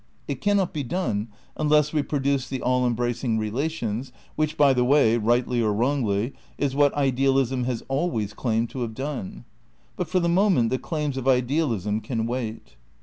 [0.01, 1.27] ^ It cannot be done
[1.57, 6.33] "Unless we produce the all embracing relations, ''^ which by the way, rightly or wrongly,
[6.57, 9.45] is what idealism has always claimed to have done.
[9.95, 12.77] But for the moment the claims of idealism can wait.